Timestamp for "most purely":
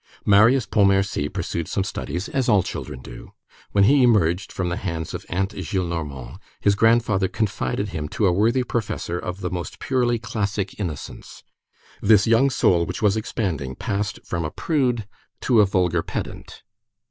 9.51-10.17